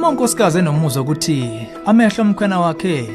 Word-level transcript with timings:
Umonkosikazi 0.00 0.58
enomuzwa 0.58 1.02
ukuthi 1.02 1.68
amehlo 1.86 2.22
omkhwena 2.24 2.60
wakhe 2.60 3.10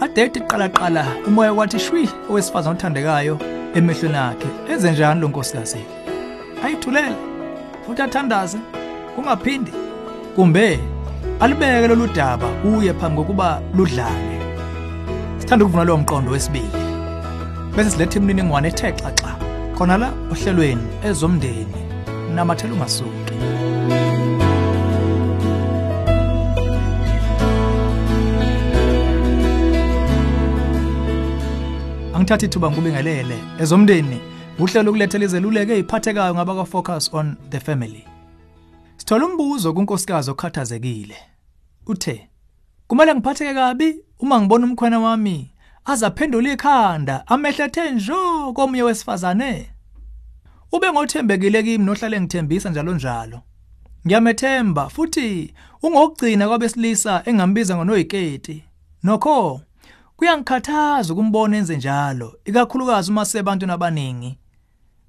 adede 0.00 0.38
iqalaqala 0.40 1.04
umoya 1.26 1.54
kwathi 1.54 1.78
shwi 1.78 2.08
owesifazana 2.30 2.76
othandekayo 2.76 3.34
emehlweni 3.76 4.16
akhe. 4.16 4.48
Enze 4.70 4.90
njani 4.92 5.20
lo 5.20 5.28
nkosikazi? 5.28 5.82
Ayithulele 6.64 7.16
futhi 7.86 8.02
athandaze 8.02 8.58
kungaphindi 9.14 9.72
kumbe 10.34 10.80
alibeke 11.40 11.88
lolu 11.88 12.06
daba 12.06 12.48
uye 12.64 12.92
phambi 12.94 13.16
kokuba 13.16 13.60
ludlane 13.76 14.38
sithanda 15.38 15.64
ukuvuna 15.64 15.84
lowo 15.84 15.98
mqondo 15.98 16.30
wesibili. 16.32 16.82
Bese 17.76 17.90
siletha 17.90 18.18
imininingwane 18.18 18.68
ethe 18.68 18.92
xaxa 18.92 19.32
khona 19.76 19.96
la 19.98 20.08
ohlelweni 20.32 20.86
ezomndeni 21.04 21.80
namathela 22.34 22.74
ungasuki. 22.74 23.32
Angithatha 32.22 32.46
ithuba 32.46 32.70
ngikubingelele 32.70 33.38
ezomndeni 33.58 34.20
uhlelo 34.58 34.90
ukulethela 34.90 35.24
izeluleko 35.24 35.72
eziphathekayo 35.72 36.34
ngabaka 36.34 36.64
focus 36.64 37.10
on 37.12 37.36
the 37.50 37.60
family. 37.60 38.04
Sithola 38.96 39.26
umbuzo 39.26 39.72
kunkosikazi 39.72 40.30
okhathazekile. 40.30 41.16
Uthe 41.86 42.28
kumele 42.86 43.14
ngiphatheke 43.14 43.54
kabi? 43.54 43.96
Uma 44.18 44.40
ngibona 44.40 44.66
umkhwena 44.66 44.98
wami 45.00 45.50
azaphendula 45.84 46.52
ikhanda 46.52 47.26
amehlethe 47.26 47.90
njo 47.90 48.52
komnye 48.52 48.82
wesifazane? 48.82 49.70
Ube 50.72 50.92
ngothembekile 50.92 51.62
kimi 51.62 51.84
nohlale 51.84 52.20
ngithembisa 52.20 52.70
njalo 52.70 52.94
njalo. 52.94 53.40
Ngiyamethemba 54.06 54.88
futhi 54.88 55.54
ungokugcina 55.82 56.48
kwabesilisa 56.48 57.22
engambiza 57.24 57.76
ngonoyiketi. 57.76 58.64
Nokho 59.02 59.60
kuyangikhathaza 60.22 61.12
ukumbona 61.12 61.56
enze 61.56 61.76
njalo 61.76 62.38
ikakhulukazi 62.44 63.10
uma 63.10 63.24
sebantu 63.24 63.66
nabaningi 63.66 64.38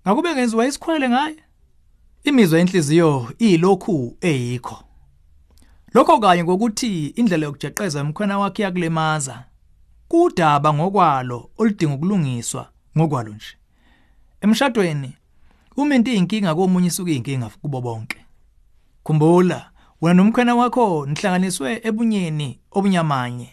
ngakube 0.07 0.33
ngenziwa 0.33 0.67
isikhwele 0.67 1.09
ngaye? 1.09 1.35
Imizwa 2.23 2.59
yenhliziyo 2.59 3.33
ilokhu 3.39 4.17
eyikho. 4.21 4.83
Lokho 5.93 6.19
kanye 6.19 6.43
ngokuthi 6.43 7.07
indlela 7.07 7.45
yokujeqeza 7.45 7.99
emkhwena 7.99 8.39
wakhe 8.39 8.63
yakulemaza 8.63 9.43
kudaba 10.07 10.73
ngokwalo 10.73 11.49
oludinga 11.57 11.95
ukulungiswa 11.95 12.69
ngokwalo 12.97 13.33
nje. 13.33 13.53
Emshadweni 14.41 15.13
uma 15.77 15.95
into 15.95 16.11
iyinkinga 16.11 16.55
komunye 16.55 16.87
isuka 16.87 17.11
iyinkinga 17.11 17.49
kubo 17.61 17.81
bonke. 17.81 18.17
Khumbula 19.03 19.71
wena 20.01 20.13
nomkhwena 20.13 20.55
wakho 20.55 21.05
nihlanganiswe 21.05 21.81
ebunyeni 21.83 22.59
obunyamanye 22.71 23.52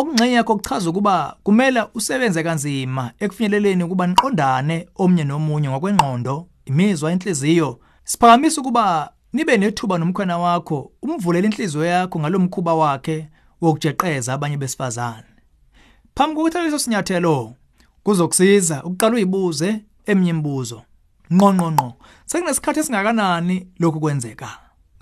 okungxenye 0.00 0.34
yakho 0.34 0.56
kuchaza 0.56 0.90
ukuba 0.90 1.36
kumele 1.42 1.84
usebenze 1.94 2.42
kanzima 2.42 3.12
ekufinyeleleni 3.18 3.84
ukuba 3.84 4.06
niqondane 4.06 4.88
omnye 4.96 5.24
nomunye 5.24 5.68
ngokwengqondo 5.68 6.46
imizwa 6.64 7.12
inhliziyo. 7.12 7.80
Siphakamisa 8.04 8.60
ukuba 8.60 9.12
nibe 9.32 9.56
nethuba 9.56 9.98
nomkhwena 9.98 10.38
wakho 10.38 10.92
umvulela 11.02 11.46
inhliziyo 11.46 11.84
yakho 11.84 12.20
ngalomkhuba 12.20 12.74
wakhe 12.74 13.28
wokujeqeza 13.60 14.34
abanye 14.34 14.56
besifazane. 14.56 15.28
Phambi 16.14 16.36
kokuthi 16.36 16.58
leso 16.58 16.78
sinyathelo 16.78 17.52
kuzokusiza 18.02 18.84
ukuqala 18.84 19.14
uyibuze 19.14 19.80
eminye 20.06 20.30
imibuzo. 20.30 20.82
Ngqo 21.32 21.54
ngqo 21.54 21.70
ngqo 21.72 21.92
sekunesikhathi 22.26 22.80
esingakanani 22.80 23.66
lokhu 23.78 24.00
kwenzeka? 24.00 24.48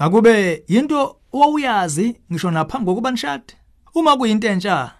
Ngakube 0.00 0.54
into 0.66 1.16
owuyazi 1.32 2.20
ngisho 2.30 2.50
naphambi 2.50 2.86
kokuba 2.86 3.10
nishade? 3.10 3.54
Uma 3.96 4.16
kuyinto 4.16 4.48
entsha 4.48 4.90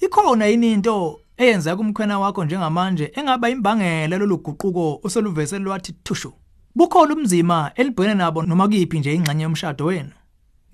ikhona 0.00 0.46
yini 0.46 0.72
into 0.72 1.20
eyenza 1.36 1.76
kumkhwena 1.76 2.18
wakho 2.18 2.44
njengamanje 2.44 3.12
engaba 3.14 3.48
imbangela 3.48 4.18
loluguquko 4.18 5.00
oseluvese 5.02 5.58
lwathi 5.58 5.92
thushu? 6.04 6.32
Bukhona 6.74 7.14
umzima 7.14 7.70
elibhekene 7.74 8.14
nabo 8.14 8.42
noma 8.42 8.68
kuyiphi 8.68 8.98
nje 8.98 9.14
ingxenye 9.14 9.42
yomshado 9.42 9.84
wenu. 9.84 10.10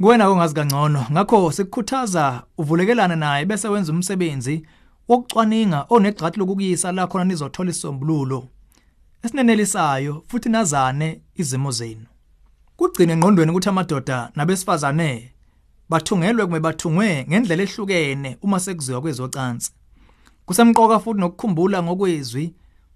Kuwena 0.01 0.29
ongazi 0.29 0.55
kangcono 0.55 1.07
ngakho 1.13 1.53
sikukhuthaza 1.53 2.43
uvulekelana 2.59 3.17
naye 3.17 3.45
bese 3.45 3.69
wenza 3.69 3.93
umsebenzi 3.93 4.67
wokucwaninga 5.09 5.87
onegxathi 5.89 6.39
lokukuyisa 6.39 6.93
la 6.93 7.07
khona 7.07 7.25
nizothola 7.25 7.71
isombululo 7.71 8.49
esinenelisayo 9.23 10.25
futhi 10.29 10.49
nazane 10.49 11.21
izimo 11.35 11.71
zenu. 11.71 12.07
Kugcine 12.77 13.13
engqondweni 13.13 13.51
ukuthi 13.51 13.69
amadoda 13.69 14.31
nabesifazane 14.35 15.36
bathungelwe 15.89 16.47
kume 16.47 16.61
bathungwe 16.61 17.27
ngendlela 17.29 17.63
ehlukene 17.63 18.39
uma 18.43 18.61
sekuziwa 18.61 19.01
kwezocansi. 19.01 19.71
Kusemqoka 20.47 20.99
futhi 21.01 21.21
nokukhumbula 21.21 21.83
ngokwezwi 21.83 22.55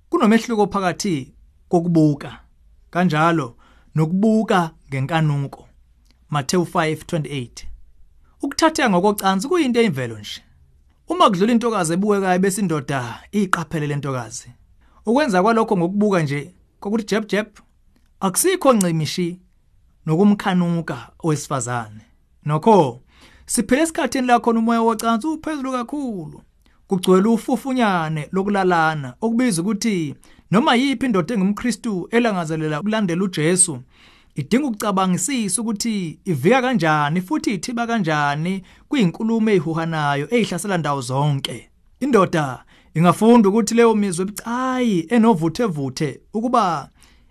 kunomehluko 0.08 0.66
phakathi 0.66 1.34
kokubuka 1.68 2.40
kanjalo 2.90 3.56
nokubuka 3.94 4.70
ngenkanuko. 4.88 5.68
Matthew 6.30 6.62
5:28 6.62 7.48
Ukuthatheka 8.42 8.90
ngokocansi 8.90 9.48
kuyinto 9.48 9.80
eyimvelo 9.80 10.18
nje. 10.18 10.42
Uma 11.08 11.30
kudlula 11.30 11.52
intokazi 11.52 11.92
ebuwekayo 11.92 12.38
bese 12.38 12.60
indoda 12.60 13.22
iqaphele 13.32 13.86
lentokazi 13.86 14.50
ukwenza 15.06 15.42
kwalokho 15.42 15.76
ngokubuka 15.76 16.22
nje 16.22 16.54
kokuthi 16.80 17.04
jeb 17.04 17.26
jeb 17.26 17.46
akusikho 18.20 18.72
ncimishi 18.72 19.40
nokumkhanuka 20.06 20.96
owesifazane. 21.24 22.09
Nokho 22.44 23.00
siphele 23.46 23.82
esikhathini 23.82 24.26
la 24.26 24.40
khona 24.40 24.58
umoya 24.58 24.82
wocansi 24.82 25.26
uphezulu 25.26 25.72
kakhulu. 25.72 26.42
Kugcwele 26.86 27.28
ufufunyane 27.28 28.28
lokulalana 28.32 29.14
okubiza 29.20 29.62
ukuthi 29.62 30.14
noma 30.50 30.74
yipi 30.74 31.06
indoda 31.06 31.34
engumKristu 31.34 32.08
elangazelela 32.10 32.80
ukulandela 32.80 33.24
uJesu 33.24 33.78
idinga 34.34 34.66
ukucabangisisa 34.66 35.62
ukuthi 35.62 36.18
ivika 36.24 36.62
kanjani 36.62 37.20
futhi 37.20 37.54
ithiba 37.54 37.86
kanjani 37.86 38.62
kuyinkulumo 38.88 39.50
ezihuhanayo 39.50 40.26
ezihlasela 40.34 40.78
ndawo 40.78 41.00
zonke. 41.00 41.70
Indoda 42.00 42.64
ingafunda 42.94 43.48
ukuthi 43.48 43.74
leyo 43.74 43.94
mizwe 43.94 44.22
ebucayi 44.24 45.06
enovuthe 45.14 45.64
vuthe 45.64 46.20
ukuba 46.34 46.90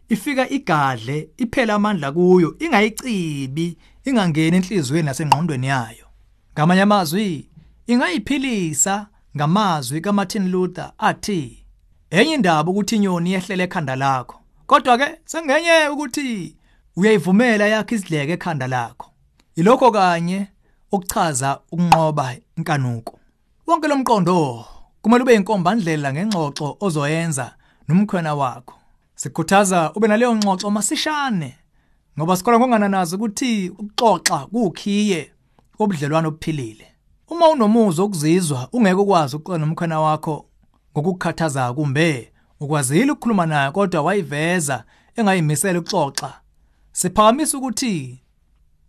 ifika 0.09 0.50
igadle 0.50 1.30
iphela 1.38 1.74
amandla 1.74 2.12
kuyo 2.12 2.56
ingayicibi 2.59 3.78
ingangeni 4.06 4.58
enhlizweni 4.58 5.06
nasengqondweni 5.06 5.68
yayo. 5.68 6.06
Ngamanye 6.53 6.81
amazwi 6.81 7.50
ingayiphilisa 7.88 9.08
ngamazwi 9.36 10.02
kaMartin 10.02 10.52
Luther 10.52 10.92
athi 10.98 11.66
enye 12.09 12.34
indaba 12.34 12.72
ukuthi 12.72 12.96
inyoni 12.96 13.31
yehlele 13.34 13.64
ekhanda 13.64 13.96
lakho 13.96 14.40
kodwa 14.68 14.98
ke 14.98 15.08
sengenye 15.25 15.88
ukuthi 15.94 16.56
uyayivumela 16.96 17.68
yakhe 17.68 17.96
isidleke 17.96 18.34
ekhanda 18.34 18.68
lakho. 18.68 19.08
Ilokho 19.56 19.92
kanye 19.92 20.48
okuchaza 20.92 21.59
ukunqoba 21.72 22.36
inkanuko. 22.58 23.19
Wonke 23.68 23.88
lo 23.88 23.98
mqondo 23.98 24.66
kumele 25.02 25.24
ube 25.24 25.36
inkombandlela 25.36 26.14
ngengxoxo 26.14 26.78
ozoyenza 26.80 27.56
nomkhwena 27.88 28.36
wakho. 28.36 28.79
Sikhuthaza 29.22 29.91
ube 29.96 30.07
naleyo 30.07 30.35
ngxoxo 30.35 30.72
masishane 30.72 31.57
ngoba 32.18 32.38
sikhola 32.38 32.59
ngongananazi 32.59 33.16
ukuthi 33.16 33.69
ukuxoxa 33.69 34.38
kukhiye 34.52 35.31
obudlelwano 35.80 36.28
obuphilile. 36.28 36.88
Uma 37.28 37.50
unomuzwa 37.50 38.06
ukuzizwa 38.06 38.69
ungeke 38.74 39.02
ukwazi 39.02 39.35
ukuxoxa 39.35 39.59
nomkhwena 39.59 40.00
wakho 40.00 40.46
ngokukhathaza 40.91 41.74
kumbe 41.74 42.34
ukwazile 42.59 43.12
ukukhuluma 43.12 43.46
naye 43.46 43.72
kodwa 43.72 44.02
wayiveza 44.02 44.84
engayimisela 45.16 45.80
ukuxoxa 45.80 46.31
siphakamisa 46.92 47.57
ukuthi 47.57 48.24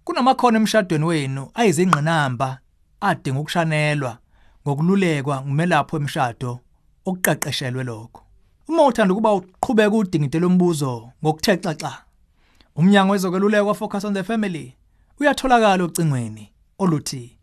kunamakhono 0.04 0.56
emshadweni 0.56 1.04
wenu 1.04 1.50
ayizingqinamba 1.54 2.58
adinga 3.00 3.40
ukushanelwa 3.40 4.18
ngokululekwa 4.62 5.42
ngumelapho 5.42 5.96
emshado 5.96 6.60
okuqeqeshelwe 7.04 7.84
lokho. 7.84 8.29
Uma 8.70 8.86
uthanda 8.86 9.14
ukuba 9.14 9.32
uqhubeka 9.32 9.96
udingide 9.96 10.38
lombuzo 10.38 11.10
ngokuthe 11.24 11.56
xaxa 11.56 11.92
umnyango 12.76 13.12
wezokwelulekwa 13.12 13.74
focus 13.74 14.04
on 14.04 14.14
the 14.14 14.22
family 14.22 14.74
uyatholakala 15.20 15.84
ocingweni 15.84 16.52
oluthi 16.78 17.38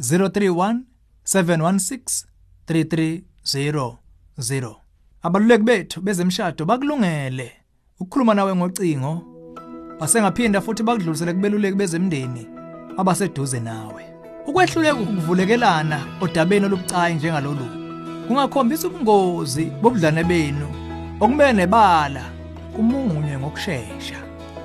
031 0.00 0.80
716 1.24 2.24
3300 2.68 4.74
abaluleki 5.22 5.64
bethu 5.64 6.00
bezemshado 6.00 6.64
bakulungele 6.64 7.52
ukukhuluma 8.00 8.34
nawe 8.34 8.56
ngocingo 8.56 9.22
basengaphinda 10.00 10.60
futhi 10.60 10.82
bakudlulisele 10.82 11.32
kubeluleki 11.32 11.76
bezemndeni 11.76 12.46
abaseduze 12.96 13.60
nawe. 13.60 14.04
Ukwehluleka 14.46 15.00
ukuvulekelana 15.00 16.06
odabeni 16.20 16.66
olubucayi 16.66 17.14
njengalolu. 17.14 17.77
Kungakhombisa 18.28 18.88
ubungozi 18.88 19.64
bobudlane 19.82 20.24
benu 20.24 20.68
okumele 21.20 21.52
nebala 21.52 22.24
kumunye 22.74 23.38
ngokusheshsha 23.38 24.20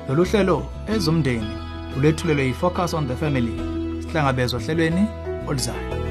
lolu 0.08 0.24
hlelo 0.24 0.58
ezomndeni 0.94 1.56
ulethulelwe 1.98 2.46
yi-focus 2.48 2.94
on 2.94 3.08
the 3.08 3.16
family 3.16 3.56
sihlangabezwa 4.02 4.60
ohlelweni 4.60 5.04
oluzayo 5.48 6.03